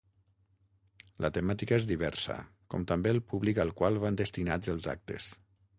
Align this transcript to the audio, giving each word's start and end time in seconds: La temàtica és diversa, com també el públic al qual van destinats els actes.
La 1.25 1.31
temàtica 1.35 1.77
és 1.81 1.85
diversa, 1.93 2.39
com 2.75 2.89
també 2.93 3.15
el 3.17 3.23
públic 3.35 3.65
al 3.67 3.77
qual 3.83 4.05
van 4.07 4.23
destinats 4.25 4.75
els 4.77 4.95
actes. 4.99 5.35